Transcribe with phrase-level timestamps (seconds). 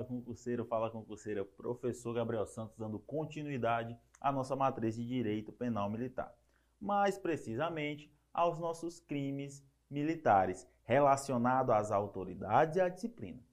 [0.00, 5.90] Fala concurseiro, fala concurseira, professor Gabriel Santos dando continuidade à nossa matriz de direito penal
[5.90, 6.34] militar.
[6.80, 13.44] Mais precisamente aos nossos crimes militares relacionados às autoridades e à disciplina.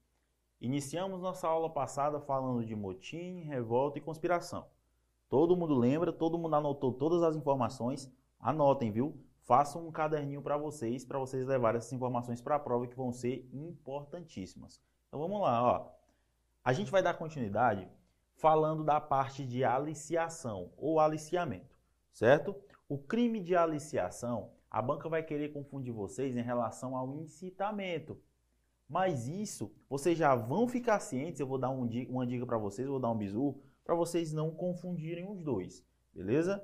[0.61, 4.68] Iniciamos nossa aula passada falando de motim, revolta e conspiração.
[5.27, 8.09] Todo mundo lembra, todo mundo anotou todas as informações.
[8.39, 9.19] Anotem, viu?
[9.41, 13.11] Façam um caderninho para vocês, para vocês levarem essas informações para a prova que vão
[13.11, 14.82] ser importantíssimas.
[15.09, 15.96] Então vamos lá, ó.
[16.67, 17.87] A gente vai dar continuidade
[18.35, 21.79] falando da parte de aliciação ou aliciamento,
[22.11, 22.53] certo?
[22.89, 28.21] O crime de aliciação, a banca vai querer confundir vocês em relação ao incitamento.
[28.85, 32.85] Mas isso, vocês já vão ficar cientes, eu vou dar um, uma dica para vocês,
[32.85, 36.61] vou dar um bisu, para vocês não confundirem os dois, beleza?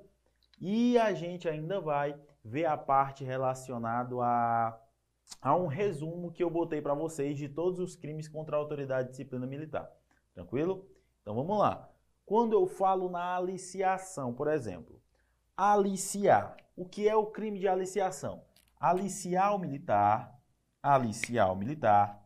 [0.59, 4.77] E a gente ainda vai ver a parte relacionada a
[5.41, 9.05] a um resumo que eu botei para vocês de todos os crimes contra a autoridade
[9.05, 9.91] de disciplina militar.
[10.33, 10.87] Tranquilo?
[11.21, 11.89] Então vamos lá.
[12.25, 15.01] Quando eu falo na aliciação, por exemplo,
[15.55, 16.57] aliciar.
[16.75, 18.43] O que é o crime de aliciação?
[18.79, 20.39] Aliciar o militar,
[20.81, 22.23] aliciar o militar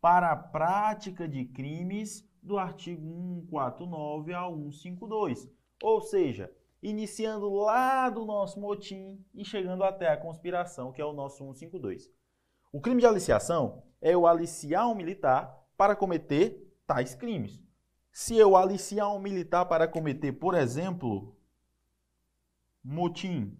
[0.00, 3.02] para a prática de crimes do artigo
[3.48, 5.48] 149 ao 152.
[5.80, 6.52] Ou seja,
[6.82, 12.10] iniciando lá do nosso motim e chegando até a conspiração, que é o nosso 152.
[12.72, 17.62] O crime de aliciação é eu aliciar um militar para cometer tais crimes.
[18.10, 21.36] Se eu aliciar um militar para cometer, por exemplo,
[22.82, 23.56] motim,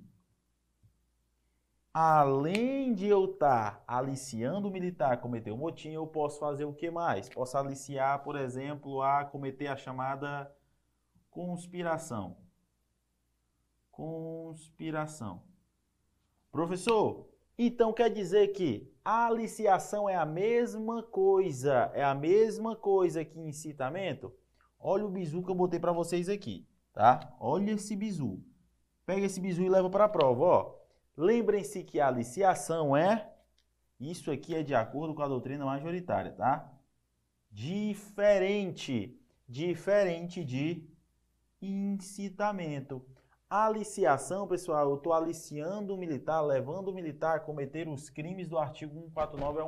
[1.95, 6.75] além de eu estar aliciando o militar a cometer o motim, eu posso fazer o
[6.75, 7.29] que mais?
[7.29, 10.53] Posso aliciar, por exemplo, a cometer a chamada
[11.31, 12.37] conspiração
[14.03, 15.45] conspiração.
[16.51, 23.25] Professor, então quer dizer que a aliciação é a mesma coisa, é a mesma coisa
[23.25, 24.35] que incitamento?
[24.77, 27.33] Olha o bizu que eu botei para vocês aqui, tá?
[27.39, 28.43] Olha esse bizu.
[29.07, 30.75] Pega esse bizu e leva para a prova, ó.
[31.17, 33.33] Lembrem-se que a aliciação é
[34.01, 36.73] isso aqui é de acordo com a doutrina majoritária, tá?
[37.53, 39.17] Diferente,
[39.49, 40.89] diferente de
[41.61, 43.12] incitamento.
[43.55, 48.49] A aliciação, pessoal, eu estou aliciando o militar, levando o militar a cometer os crimes
[48.49, 49.61] do artigo 149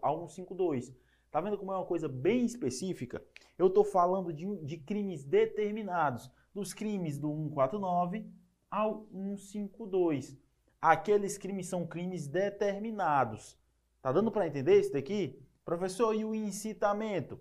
[0.00, 0.94] a 152.
[1.32, 3.20] Tá vendo como é uma coisa bem específica?
[3.58, 8.24] Eu estou falando de, de crimes determinados, dos crimes do 149
[8.70, 10.38] ao 152.
[10.80, 13.58] Aqueles crimes são crimes determinados.
[14.00, 15.42] Tá dando para entender isso daqui?
[15.64, 17.40] Professor, e o incitamento?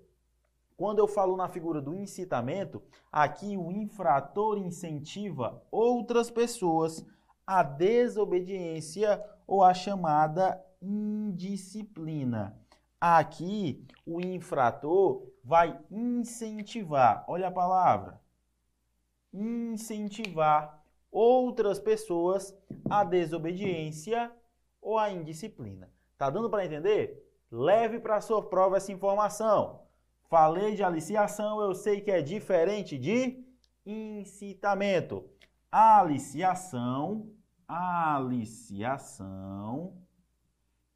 [0.83, 7.07] Quando eu falo na figura do incitamento, aqui o infrator incentiva outras pessoas
[7.47, 12.59] à desobediência ou à chamada indisciplina.
[12.99, 18.19] Aqui o infrator vai incentivar, olha a palavra,
[19.31, 22.53] incentivar outras pessoas
[22.89, 24.29] à desobediência
[24.81, 25.89] ou à indisciplina.
[26.17, 27.25] Tá dando para entender?
[27.49, 29.82] Leve para sua prova essa informação.
[30.33, 33.45] Falei de aliciação, eu sei que é diferente de
[33.85, 35.29] incitamento.
[35.71, 37.29] Aliciação,
[37.67, 38.73] aliciação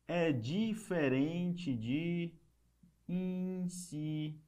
[0.08, 2.34] é diferente de
[3.08, 4.42] incitamento.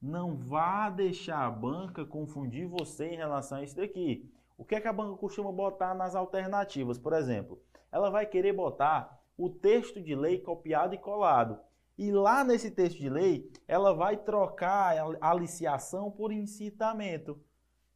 [0.00, 4.32] Não vá deixar a banca confundir você em relação a isso daqui.
[4.56, 6.96] O que é que a banca costuma botar nas alternativas?
[6.96, 11.58] Por exemplo, ela vai querer botar o texto de lei copiado e colado.
[11.98, 17.38] E lá nesse texto de lei, ela vai trocar aliciação por incitamento.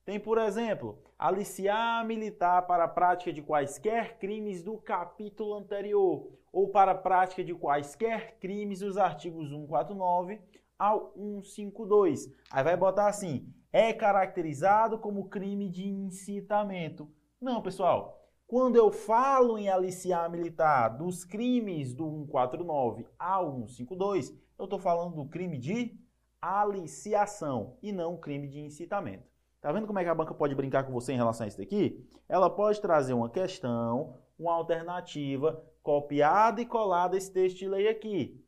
[0.05, 6.69] Tem, por exemplo, aliciar militar para a prática de quaisquer crimes do capítulo anterior ou
[6.69, 10.41] para a prática de quaisquer crimes dos artigos 149
[10.79, 12.33] ao 152.
[12.51, 17.11] Aí vai botar assim: é caracterizado como crime de incitamento.
[17.41, 18.26] Não, pessoal.
[18.47, 25.17] Quando eu falo em aliciar militar dos crimes do 149 ao 152, eu estou falando
[25.17, 25.99] do crime de
[26.41, 29.25] aliciação e não crime de incitamento.
[29.61, 31.59] Tá vendo como é que a banca pode brincar com você em relação a isso
[31.59, 32.09] daqui?
[32.29, 38.41] Ela pode trazer uma questão, uma alternativa, copiada e colada esse texto de lei aqui.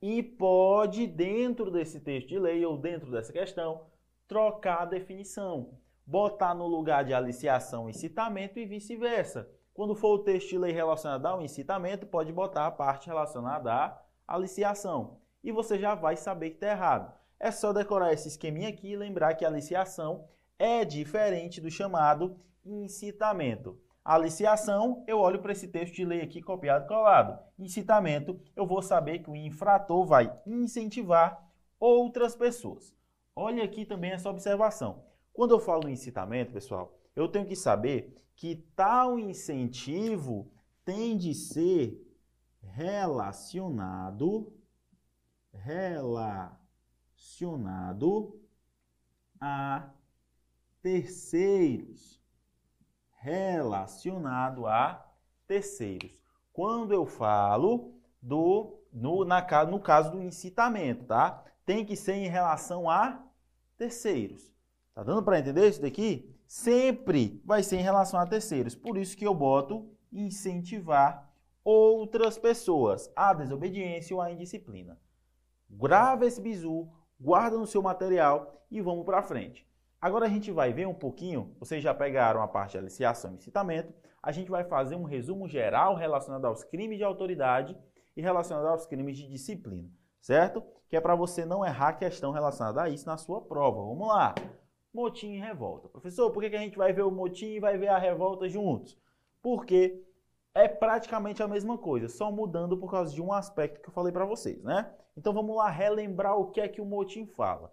[0.00, 3.86] E pode, dentro desse texto de lei ou dentro dessa questão,
[4.28, 5.76] trocar a definição
[6.08, 9.46] botar no lugar de aliciação incitamento e vice-versa.
[9.74, 14.02] Quando for o texto de lei relacionado ao incitamento, pode botar a parte relacionada à
[14.26, 15.18] aliciação.
[15.44, 17.12] E você já vai saber que está errado.
[17.38, 20.24] É só decorar esse esqueminha aqui e lembrar que a aliciação
[20.58, 23.78] é diferente do chamado incitamento.
[24.02, 27.38] Aliciação, eu olho para esse texto de lei aqui copiado e colado.
[27.58, 31.46] Incitamento, eu vou saber que o infrator vai incentivar
[31.78, 32.96] outras pessoas.
[33.36, 35.06] Olha aqui também essa observação.
[35.38, 40.50] Quando eu falo incitamento, pessoal, eu tenho que saber que tal incentivo
[40.84, 42.04] tem de ser
[42.60, 44.52] relacionado
[45.52, 46.50] relacionado
[49.40, 49.88] a
[50.82, 52.20] terceiros.
[53.12, 55.08] Relacionado a
[55.46, 56.20] terceiros.
[56.52, 61.44] Quando eu falo do no, na, no caso do incitamento, tá?
[61.64, 63.24] Tem que ser em relação a
[63.76, 64.57] terceiros.
[64.98, 66.28] Tá dando para entender isso daqui?
[66.44, 68.74] Sempre vai ser em relação a terceiros.
[68.74, 74.98] Por isso que eu boto incentivar outras pessoas à desobediência ou à indisciplina.
[75.70, 76.88] Grava esse bizu,
[77.20, 79.64] guarda no seu material e vamos para frente.
[80.00, 83.36] Agora a gente vai ver um pouquinho, vocês já pegaram a parte de aliciação e
[83.36, 87.78] incitamento, a gente vai fazer um resumo geral relacionado aos crimes de autoridade
[88.16, 89.88] e relacionado aos crimes de disciplina,
[90.20, 90.60] certo?
[90.88, 93.80] Que é para você não errar a questão relacionada a isso na sua prova.
[93.80, 94.34] Vamos lá.
[94.98, 95.88] Motim e revolta.
[95.88, 98.98] Professor, por que a gente vai ver o motim e vai ver a revolta juntos?
[99.40, 100.02] Porque
[100.52, 104.12] é praticamente a mesma coisa, só mudando por causa de um aspecto que eu falei
[104.12, 104.92] para vocês, né?
[105.16, 107.72] Então vamos lá relembrar o que é que o motim fala.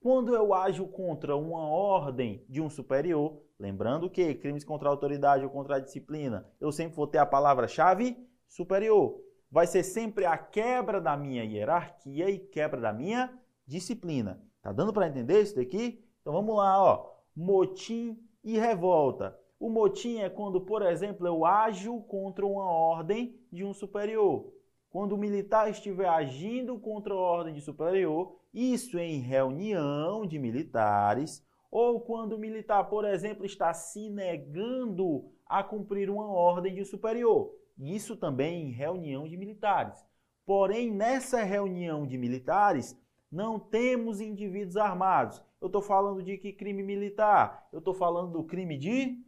[0.00, 5.44] Quando eu ajo contra uma ordem de um superior, lembrando que crimes contra a autoridade
[5.44, 8.16] ou contra a disciplina, eu sempre vou ter a palavra-chave
[8.48, 9.20] superior.
[9.50, 14.42] Vai ser sempre a quebra da minha hierarquia e quebra da minha disciplina.
[14.62, 16.02] Tá dando para entender isso daqui?
[16.24, 17.10] Então vamos lá, ó.
[17.36, 19.38] Motim e revolta.
[19.60, 24.50] O motim é quando, por exemplo, eu ajo contra uma ordem de um superior.
[24.88, 31.46] Quando o militar estiver agindo contra a ordem de superior, isso em reunião de militares,
[31.70, 37.54] ou quando o militar, por exemplo, está se negando a cumprir uma ordem de superior.
[37.78, 40.02] Isso também em reunião de militares.
[40.46, 42.98] Porém, nessa reunião de militares,
[43.34, 45.42] não temos indivíduos armados.
[45.60, 47.68] Eu estou falando de que crime militar?
[47.72, 49.18] Eu estou falando do crime de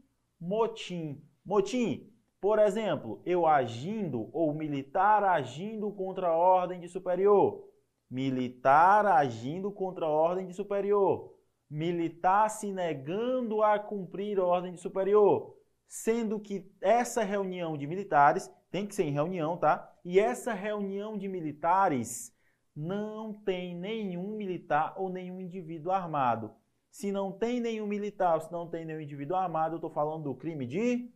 [0.40, 1.22] motim.
[1.44, 7.68] Motim por exemplo, eu agindo ou militar agindo contra a ordem de superior.
[8.10, 11.34] Militar agindo contra a ordem de superior.
[11.68, 15.56] Militar se negando a cumprir a ordem de superior.
[15.88, 19.92] Sendo que essa reunião de militares tem que ser em reunião, tá?
[20.04, 22.32] E essa reunião de militares
[22.76, 26.52] não tem nenhum militar ou nenhum indivíduo armado.
[26.90, 30.34] Se não tem nenhum militar se não tem nenhum indivíduo armado, eu estou falando do
[30.34, 31.10] crime de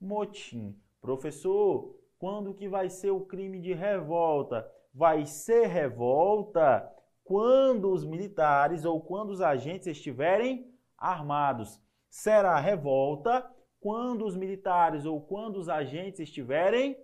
[0.00, 0.76] motim.
[1.00, 4.68] Professor, quando que vai ser o crime de revolta?
[4.92, 6.92] Vai ser revolta
[7.22, 11.80] quando os militares ou quando os agentes estiverem armados.
[12.08, 13.48] Será revolta
[13.80, 16.96] quando os militares ou quando os agentes estiverem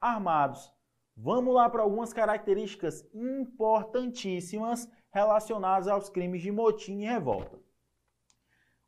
[0.00, 0.72] armados.
[1.16, 7.58] Vamos lá para algumas características importantíssimas relacionadas aos crimes de motim e revolta.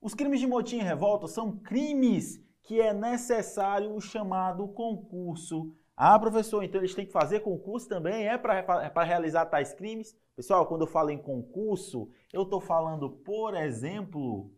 [0.00, 5.75] Os crimes de motim e revolta são crimes que é necessário o chamado concurso.
[5.97, 8.26] Ah, professor, então eles têm que fazer concurso também?
[8.26, 10.17] É para é realizar tais crimes?
[10.35, 14.50] Pessoal, quando eu falo em concurso, eu estou falando, por exemplo,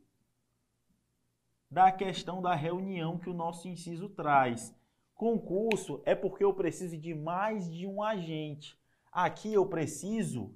[1.70, 4.74] da questão da reunião que o nosso inciso traz.
[5.16, 8.78] Concurso é porque eu preciso de mais de um agente.
[9.10, 10.54] Aqui eu preciso,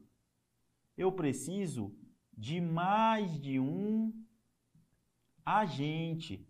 [0.99, 1.97] eu preciso
[2.37, 4.12] de mais de um
[5.45, 6.47] agente.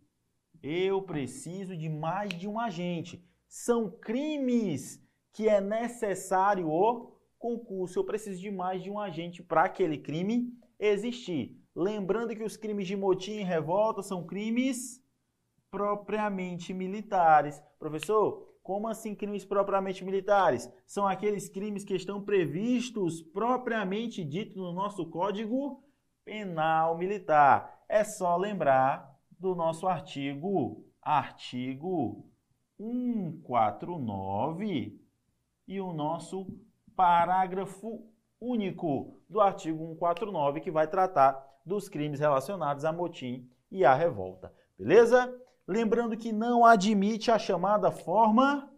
[0.61, 3.25] Eu preciso de mais de um agente.
[3.47, 5.01] São crimes
[5.33, 7.97] que é necessário o concurso.
[7.97, 11.57] Eu preciso de mais de um agente para aquele crime existir.
[11.77, 15.00] Lembrando que os crimes de motim e revolta são crimes
[15.71, 17.63] propriamente militares.
[17.79, 20.69] Professor, como assim crimes propriamente militares?
[20.87, 25.85] São aqueles crimes que estão previstos propriamente dito no nosso Código
[26.25, 27.79] Penal Militar.
[27.89, 29.09] É só lembrar
[29.39, 32.27] do nosso artigo, artigo
[32.77, 35.01] 149
[35.67, 36.47] e o nosso
[36.95, 38.07] parágrafo
[38.41, 44.53] único do artigo 149 que vai tratar dos crimes relacionados a motim e a revolta.
[44.79, 45.35] Beleza?
[45.71, 48.69] Lembrando que não admite a chamada forma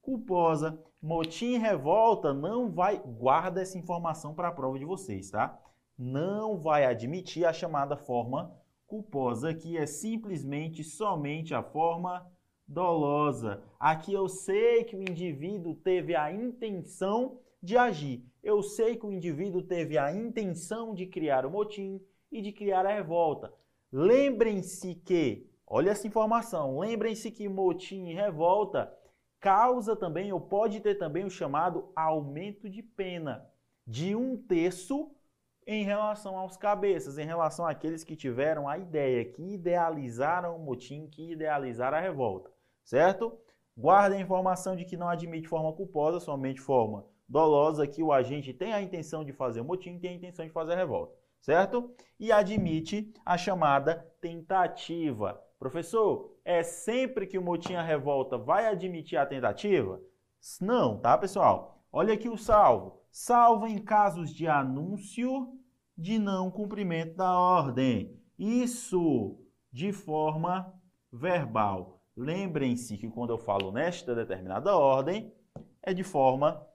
[0.00, 0.82] culposa.
[1.02, 2.98] Motim e revolta não vai.
[3.04, 5.60] Guarda essa informação para a prova de vocês, tá?
[5.98, 8.50] Não vai admitir a chamada forma
[8.86, 12.26] culposa, que é simplesmente somente a forma
[12.66, 13.62] dolosa.
[13.78, 18.24] Aqui eu sei que o indivíduo teve a intenção de agir.
[18.42, 22.00] Eu sei que o indivíduo teve a intenção de criar o motim
[22.32, 23.52] e de criar a revolta.
[23.92, 26.80] Lembrem-se que, Olha essa informação.
[26.80, 28.92] Lembrem-se que motim e revolta
[29.38, 33.48] causa também, ou pode ter também, o chamado aumento de pena
[33.86, 35.12] de um terço
[35.64, 41.06] em relação aos cabeças, em relação àqueles que tiveram a ideia, que idealizaram o motim,
[41.06, 42.50] que idealizaram a revolta,
[42.84, 43.38] certo?
[43.76, 48.52] Guarda a informação de que não admite forma culposa, somente forma dolosa, que o agente
[48.52, 51.94] tem a intenção de fazer o motim, tem a intenção de fazer a revolta, certo?
[52.18, 55.40] E admite a chamada tentativa.
[55.60, 60.00] Professor, é sempre que o motim a revolta vai admitir a tentativa?
[60.58, 61.84] Não, tá, pessoal?
[61.92, 63.02] Olha aqui o salvo.
[63.12, 65.52] Salvo em casos de anúncio
[65.94, 68.18] de não cumprimento da ordem.
[68.38, 69.38] Isso
[69.70, 70.72] de forma
[71.12, 72.00] verbal.
[72.16, 75.30] Lembrem-se que quando eu falo nesta determinada ordem,
[75.82, 76.66] é de forma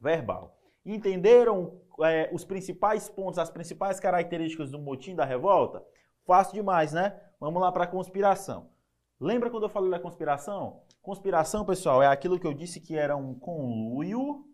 [0.00, 0.58] verbal.
[0.86, 5.84] Entenderam é, os principais pontos, as principais características do motim da revolta?
[6.24, 7.20] Fácil demais, né?
[7.42, 8.70] Vamos lá para a conspiração.
[9.18, 10.84] Lembra quando eu falei da conspiração?
[11.02, 14.46] Conspiração, pessoal, é aquilo que eu disse que era um conluio,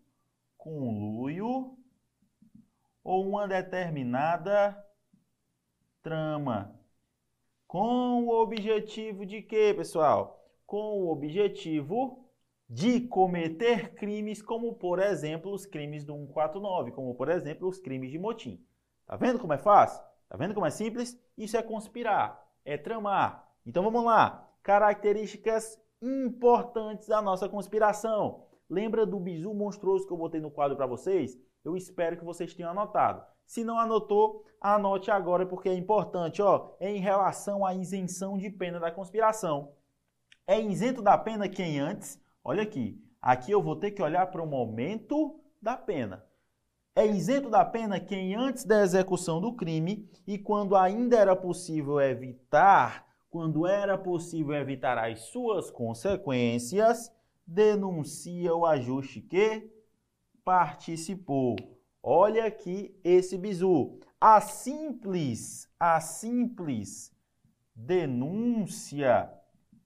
[0.57, 1.77] conluio
[3.03, 4.75] ou uma determinada
[6.01, 6.81] trama.
[7.67, 10.43] Com o objetivo de quê, pessoal?
[10.65, 12.27] Com o objetivo
[12.67, 18.09] de cometer crimes como, por exemplo, os crimes do 149, como, por exemplo, os crimes
[18.09, 18.65] de motim.
[19.05, 20.03] Tá vendo como é fácil?
[20.27, 21.21] Tá vendo como é simples?
[21.37, 23.47] Isso é conspirar, é tramar.
[23.65, 24.47] Então vamos lá.
[24.63, 28.45] Características importantes da nossa conspiração.
[28.69, 31.37] Lembra do bizu monstruoso que eu botei no quadro para vocês?
[31.63, 33.23] Eu espero que vocês tenham anotado.
[33.45, 38.49] Se não anotou, anote agora porque é importante, ó, é em relação à isenção de
[38.49, 39.73] pena da conspiração.
[40.45, 42.99] É isento da pena quem antes Olha aqui.
[43.21, 46.25] Aqui eu vou ter que olhar para o momento da pena.
[46.99, 51.97] É isento da pena quem antes da execução do crime e quando ainda era possível
[52.01, 57.09] evitar, quando era possível evitar as suas consequências,
[57.47, 59.71] denuncia o ajuste que
[60.43, 61.55] participou.
[62.03, 63.97] Olha aqui esse bizu.
[64.19, 67.15] A simples, a simples
[67.73, 69.31] denúncia,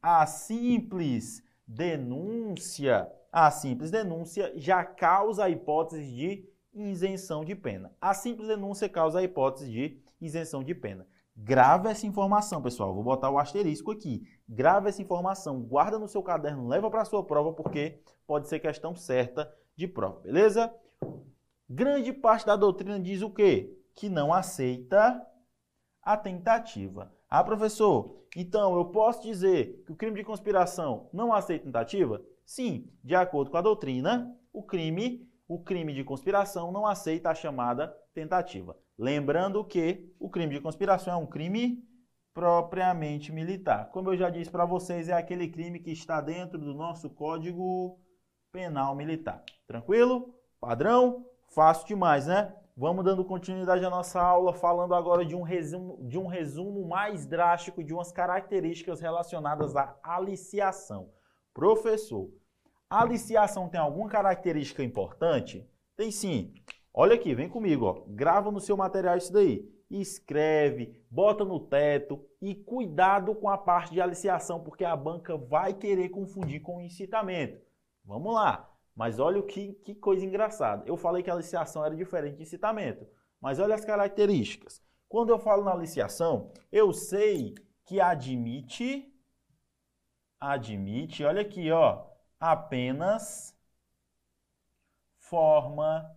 [0.02, 7.92] a simples denúncia, a simples denúncia já causa a hipótese de isenção de pena.
[8.02, 11.08] A simples denúncia causa a hipótese de isenção de pena.
[11.36, 12.94] Grave essa informação, pessoal.
[12.94, 14.28] Vou botar o asterisco aqui.
[14.48, 18.60] Grave essa informação, guarda no seu caderno, leva para a sua prova, porque pode ser
[18.60, 20.74] questão certa de prova, beleza?
[21.68, 23.76] Grande parte da doutrina diz o quê?
[23.96, 25.26] Que não aceita
[26.02, 27.12] a tentativa.
[27.28, 32.22] Ah, professor, então eu posso dizer que o crime de conspiração não aceita tentativa?
[32.46, 37.36] Sim, de acordo com a doutrina, o crime, o crime de conspiração não aceita a
[37.36, 38.76] chamada tentativa.
[38.98, 41.84] Lembrando que o crime de conspiração é um crime
[42.34, 43.92] propriamente militar.
[43.92, 48.00] Como eu já disse para vocês, é aquele crime que está dentro do nosso Código
[48.52, 49.44] Penal Militar.
[49.68, 50.34] Tranquilo?
[50.60, 51.24] Padrão?
[51.50, 52.56] Fácil demais, né?
[52.76, 57.28] Vamos dando continuidade à nossa aula, falando agora de um resumo, de um resumo mais
[57.28, 61.12] drástico de umas características relacionadas à aliciação.
[61.54, 62.32] Professor,
[62.94, 65.68] a tem alguma característica importante?
[65.96, 66.54] Tem sim.
[66.94, 68.04] Olha aqui, vem comigo, ó.
[68.08, 69.68] grava no seu material isso daí.
[69.90, 75.74] Escreve, bota no teto e cuidado com a parte de aliciação, porque a banca vai
[75.74, 77.60] querer confundir com incitamento.
[78.06, 78.70] Vamos lá.
[78.96, 80.84] Mas olha o que, que coisa engraçada.
[80.86, 83.08] Eu falei que a aliciação era diferente de incitamento,
[83.42, 84.84] mas olha as características.
[85.10, 89.12] Quando eu falo na aliciação, eu sei que admite,
[90.40, 92.13] admite, olha aqui, ó,
[92.44, 93.58] apenas
[95.18, 96.14] forma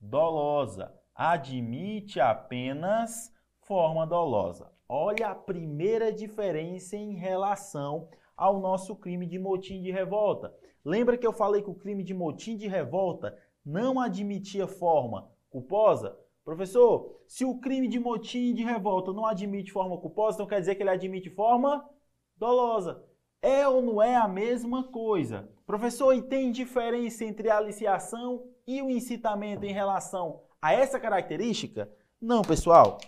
[0.00, 0.92] dolosa.
[1.14, 4.72] Admite apenas forma dolosa.
[4.88, 10.52] Olha a primeira diferença em relação ao nosso crime de motim de revolta.
[10.84, 16.18] Lembra que eu falei que o crime de motim de revolta não admitia forma culposa?
[16.44, 20.74] Professor, se o crime de motim de revolta não admite forma culposa, então quer dizer
[20.74, 21.88] que ele admite forma
[22.36, 23.07] dolosa.
[23.40, 25.48] É ou não é a mesma coisa?
[25.66, 31.90] Professor, e tem diferença entre a aliciação e o incitamento em relação a essa característica?
[32.20, 32.98] Não, pessoal.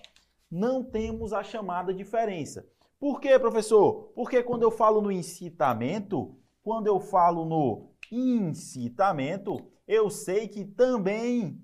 [0.50, 2.66] Não temos a chamada diferença.
[2.98, 4.12] Por quê, professor?
[4.14, 9.56] Porque quando eu falo no incitamento, quando eu falo no incitamento,
[9.86, 11.60] eu sei que também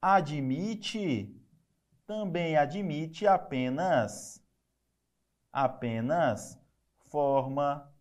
[0.00, 1.32] admite
[2.06, 4.40] também admite apenas
[5.52, 6.58] apenas
[7.10, 7.92] forma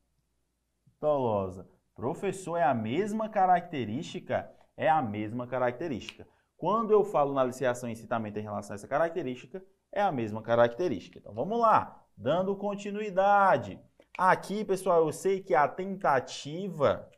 [1.00, 1.70] dolosa.
[1.96, 4.52] Professor, é a mesma característica?
[4.76, 6.28] É a mesma característica.
[6.58, 10.42] Quando eu falo na aliciação e incitamento em relação a essa característica, é a mesma
[10.42, 11.20] característica.
[11.20, 12.04] Então vamos lá.
[12.18, 13.80] Dando continuidade.
[14.18, 17.10] Aqui, pessoal, eu sei que a tentativa,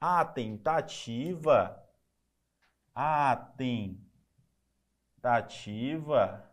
[0.00, 1.82] a tentativa,
[2.94, 3.36] a
[5.16, 6.52] tentativa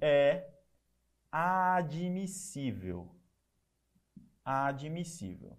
[0.00, 0.48] é
[1.30, 3.17] admissível.
[4.50, 5.58] Admissível.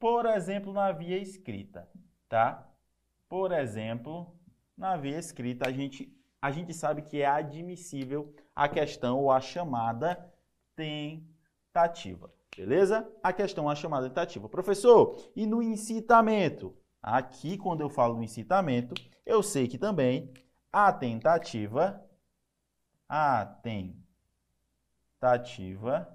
[0.00, 1.88] Por exemplo, na via escrita,
[2.28, 2.68] tá?
[3.28, 4.36] Por exemplo,
[4.76, 9.40] na via escrita, a gente, a gente sabe que é admissível a questão ou a
[9.40, 10.28] chamada
[10.74, 12.34] tentativa.
[12.56, 13.08] Beleza?
[13.22, 14.48] A questão, a chamada tentativa.
[14.48, 16.76] Professor, e no incitamento?
[17.00, 20.32] Aqui, quando eu falo no incitamento, eu sei que também
[20.72, 22.04] a tentativa,
[23.08, 23.46] a
[25.22, 26.14] tentativa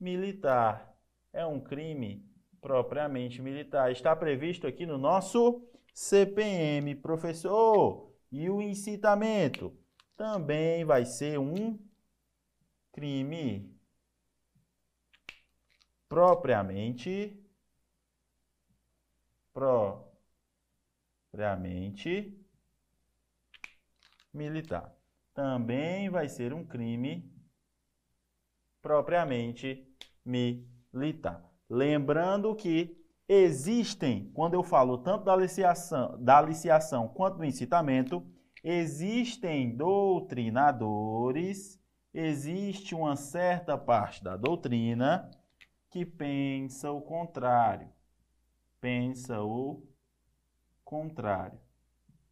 [0.00, 0.92] militar.
[1.32, 2.28] É um crime
[2.60, 3.92] propriamente militar.
[3.92, 8.12] Está previsto aqui no nosso CPM, professor.
[8.32, 9.72] E o incitamento
[10.16, 11.78] também vai ser um
[12.90, 13.72] crime
[16.08, 17.40] propriamente
[21.32, 22.38] propriamente
[24.32, 24.94] militar.
[25.34, 27.28] Também vai ser um crime
[28.82, 29.84] propriamente
[30.24, 31.44] militar.
[31.68, 32.96] Lembrando que
[33.26, 38.22] existem, quando eu falo tanto da aliciação, da aliciação quanto do incitamento,
[38.62, 41.80] existem doutrinadores,
[42.12, 45.30] existe uma certa parte da doutrina
[45.90, 47.88] que pensa o contrário.
[48.80, 49.82] Pensa o
[50.92, 51.58] contrário.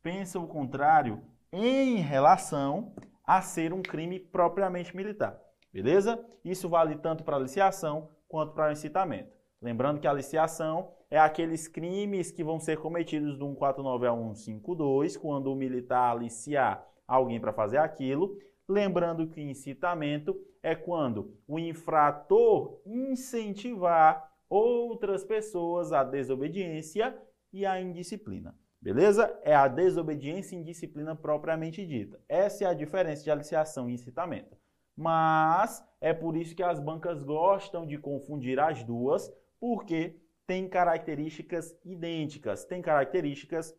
[0.03, 2.95] Pensa o contrário em relação
[3.25, 5.41] a ser um crime propriamente militar.
[5.73, 6.23] Beleza?
[6.45, 9.33] Isso vale tanto para aliciação quanto para incitamento.
[9.63, 15.17] Lembrando que a aliciação é aqueles crimes que vão ser cometidos do 149 a 152,
[15.17, 18.37] quando o militar aliciar alguém para fazer aquilo.
[18.69, 27.17] Lembrando que incitamento é quando o infrator incentivar outras pessoas à desobediência
[27.53, 28.55] e à indisciplina.
[28.81, 29.39] Beleza?
[29.43, 32.21] É a desobediência e indisciplina propriamente dita.
[32.29, 34.57] Essa é a diferença de aliciação e incitamento
[35.01, 41.75] mas é por isso que as bancas gostam de confundir as duas, porque tem características
[41.83, 43.75] idênticas, tem características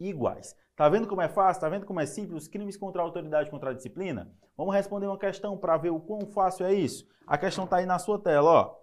[0.00, 0.56] iguais.
[0.74, 1.60] Tá vendo como é fácil?
[1.60, 2.44] Tá vendo como é simples?
[2.44, 4.32] Os crimes contra a autoridade contra a disciplina?
[4.56, 7.06] Vamos responder uma questão para ver o quão fácil é isso.
[7.26, 8.76] A questão está aí na sua tela, ó.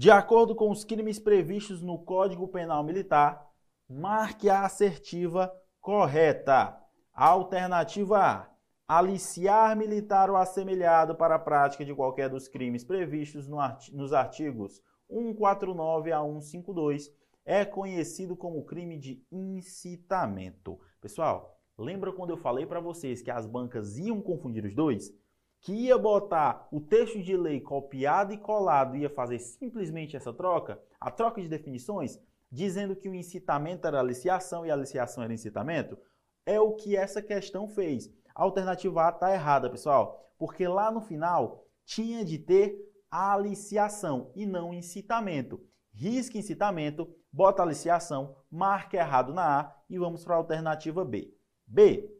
[0.00, 3.46] De acordo com os crimes previstos no Código Penal Militar,
[3.86, 6.74] marque a assertiva correta.
[7.12, 8.18] Alternativa
[8.88, 13.90] A aliciar militar ou assemelhado para a prática de qualquer dos crimes previstos no art
[13.92, 17.10] nos artigos 149 a 152
[17.44, 20.80] é conhecido como crime de incitamento.
[20.98, 25.12] Pessoal, lembra quando eu falei para vocês que as bancas iam confundir os dois?
[25.60, 30.80] Que ia botar o texto de lei copiado e colado ia fazer simplesmente essa troca?
[30.98, 32.18] A troca de definições?
[32.50, 35.98] Dizendo que o incitamento era aliciação e a aliciação era incitamento?
[36.46, 41.00] É o que essa questão fez a alternativa A está errada, pessoal, porque lá no
[41.00, 42.74] final tinha de ter
[43.10, 45.60] aliciação e não incitamento.
[45.92, 51.34] Risque incitamento, bota aliciação, marque errado na A e vamos para a alternativa B.
[51.66, 52.19] B.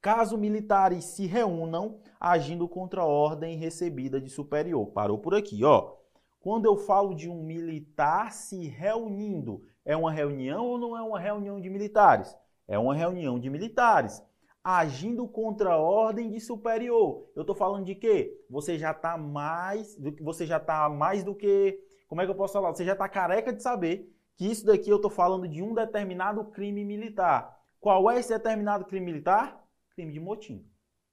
[0.00, 4.86] Caso militares se reúnam agindo contra a ordem recebida de superior.
[4.86, 5.94] Parou por aqui, ó.
[6.40, 11.20] Quando eu falo de um militar se reunindo, é uma reunião ou não é uma
[11.20, 12.34] reunião de militares?
[12.66, 14.22] É uma reunião de militares
[14.64, 17.26] agindo contra a ordem de superior.
[17.34, 18.42] Eu estou falando de quê?
[18.48, 22.30] Você já está mais do que você já está mais do que como é que
[22.30, 22.74] eu posso falar?
[22.74, 26.44] Você já está careca de saber que isso daqui eu estou falando de um determinado
[26.46, 27.56] crime militar.
[27.78, 29.59] Qual é esse determinado crime militar?
[30.00, 30.66] Crime de motim.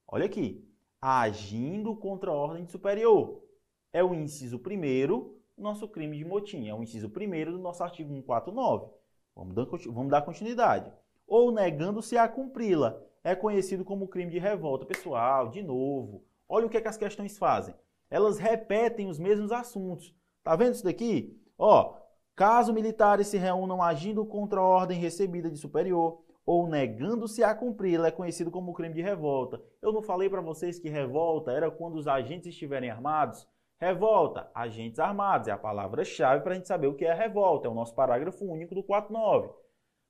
[0.07, 0.65] Olha aqui,
[1.01, 3.43] agindo contra a ordem de superior.
[3.91, 6.69] É o inciso primeiro, nosso crime de motim.
[6.69, 8.89] É o inciso primeiro do nosso artigo 149.
[9.35, 10.89] Vamos dar, vamos dar continuidade.
[11.27, 14.85] Ou negando-se a cumpri-la é conhecido como crime de revolta.
[14.85, 17.75] Pessoal, de novo, olha o que, é que as questões fazem.
[18.09, 20.15] Elas repetem os mesmos assuntos.
[20.41, 21.37] Tá vendo isso daqui?
[21.57, 21.97] Ó,
[22.37, 28.07] Caso militares se reúnam agindo contra a ordem recebida de superior ou negando-se a cumpri-la,
[28.07, 29.61] é conhecido como crime de revolta.
[29.81, 33.45] Eu não falei para vocês que revolta era quando os agentes estiverem armados?
[33.77, 37.69] Revolta, agentes armados, é a palavra-chave para a gente saber o que é revolta, é
[37.69, 39.49] o nosso parágrafo único do 49.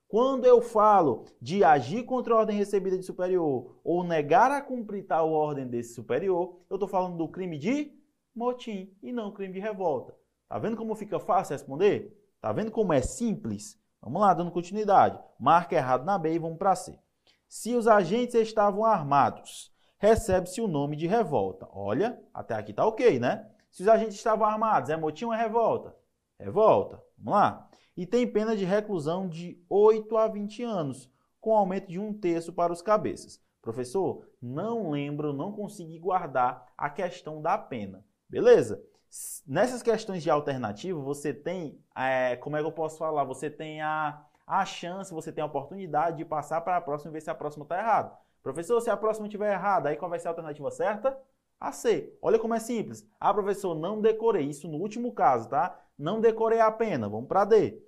[0.08, 5.08] Quando eu falo de agir contra a ordem recebida de superior ou negar a cumprir
[5.08, 7.92] tal ordem desse superior, eu estou falando do crime de
[8.34, 10.16] motim e não crime de revolta.
[10.48, 12.16] Tá vendo como fica fácil responder?
[12.40, 13.82] Tá vendo como é simples?
[14.08, 15.20] Vamos lá, dando continuidade.
[15.38, 16.98] Marca errado na B e vamos para C.
[17.46, 21.68] Se os agentes estavam armados, recebe-se o nome de revolta.
[21.74, 23.50] Olha, até aqui tá ok, né?
[23.70, 25.94] Se os agentes estavam armados, é motim ou é revolta?
[26.40, 27.04] Revolta.
[27.18, 27.68] Vamos lá
[27.98, 32.54] e tem pena de reclusão de 8 a 20 anos, com aumento de um terço
[32.54, 33.42] para os cabeças.
[33.60, 38.06] Professor, não lembro, não consegui guardar a questão da pena.
[38.30, 38.82] Beleza?
[39.46, 43.24] Nessas questões de alternativo, você tem, é, como é que eu posso falar?
[43.24, 47.14] Você tem a, a chance, você tem a oportunidade de passar para a próxima e
[47.14, 48.12] ver se a próxima está errada.
[48.44, 51.18] Professor, se a próxima estiver errada, aí qual vai ser a alternativa certa?
[51.60, 52.16] A C.
[52.22, 53.08] Olha como é simples.
[53.20, 54.46] Ah, professor, não decorei.
[54.46, 55.80] Isso no último caso, tá?
[55.98, 57.10] Não decorei a pena.
[57.10, 57.88] Vamos para D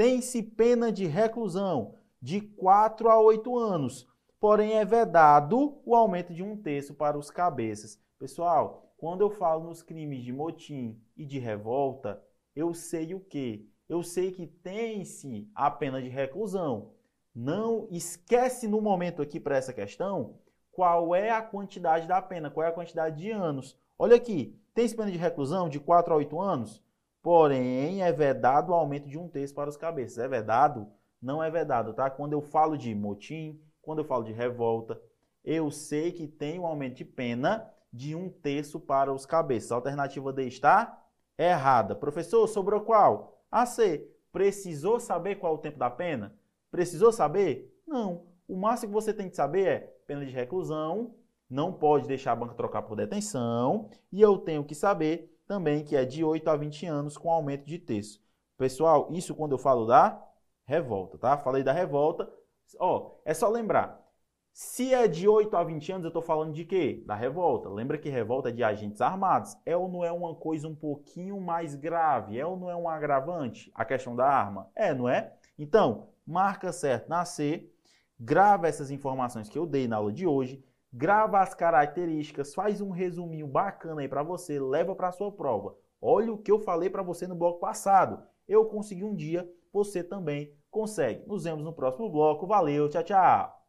[0.00, 4.08] tem-se pena de reclusão de 4 a 8 anos,
[4.40, 8.00] porém é vedado o aumento de um terço para os cabeças.
[8.18, 12.22] Pessoal, quando eu falo nos crimes de motim e de revolta,
[12.54, 13.66] eu sei o que?
[13.88, 16.92] Eu sei que tem-se a pena de reclusão.
[17.34, 20.38] Não esquece no momento aqui para essa questão
[20.70, 23.74] qual é a quantidade da pena, qual é a quantidade de anos.
[23.98, 26.84] Olha aqui, tem-se pena de reclusão de 4 a 8 anos?
[27.22, 30.18] Porém, é vedado o aumento de um terço para os cabeças.
[30.18, 30.86] É vedado?
[31.22, 32.10] Não é vedado, tá?
[32.10, 35.00] Quando eu falo de motim, quando eu falo de revolta,
[35.42, 39.72] eu sei que tem um aumento de pena de um terço para os cabeças.
[39.72, 41.02] A alternativa D está
[41.36, 41.94] errada.
[41.94, 43.42] Professor, sobrou qual?
[43.50, 44.08] A C.
[44.32, 46.36] Precisou saber qual é o tempo da pena?
[46.70, 47.76] Precisou saber?
[47.86, 48.26] Não.
[48.46, 51.14] O máximo que você tem que saber é pena de reclusão,
[51.48, 55.96] não pode deixar a banca trocar por detenção, e eu tenho que saber também que
[55.96, 58.22] é de 8 a 20 anos com aumento de terço.
[58.56, 60.24] Pessoal, isso quando eu falo da
[60.64, 61.36] revolta, tá?
[61.38, 62.32] Falei da revolta.
[62.78, 63.99] Ó, é só lembrar.
[64.62, 67.02] Se é de 8 a 20 anos, eu estou falando de quê?
[67.06, 67.66] Da revolta.
[67.70, 69.56] Lembra que revolta é de agentes armados.
[69.64, 72.38] É ou não é uma coisa um pouquinho mais grave?
[72.38, 74.68] É ou não é um agravante a questão da arma?
[74.76, 75.32] É, não é?
[75.58, 77.70] Então, marca certo na C,
[78.18, 82.90] grava essas informações que eu dei na aula de hoje, grava as características, faz um
[82.90, 85.74] resuminho bacana aí para você, leva para sua prova.
[86.02, 88.22] Olha o que eu falei para você no bloco passado.
[88.46, 91.26] Eu consegui um dia, você também consegue.
[91.26, 92.46] Nos vemos no próximo bloco.
[92.46, 93.59] Valeu, tchau, tchau.